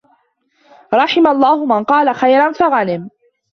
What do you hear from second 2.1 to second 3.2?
خَيْرًا فَغَنِمَ